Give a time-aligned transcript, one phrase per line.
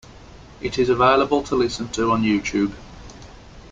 [0.61, 2.73] It is available to listen to on YouTube.